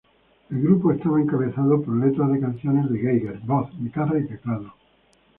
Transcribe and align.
El 0.49 0.63
grupo 0.63 0.91
estaba 0.91 1.21
encabezado 1.21 1.79
por 1.83 1.95
letras 1.95 2.31
de 2.31 2.39
canciones 2.39 2.89
de 2.89 2.97
Geiger, 2.97 3.39
voz, 3.41 3.69
guitarra 3.77 4.17
y 4.17 4.25
teclado. 4.25 4.73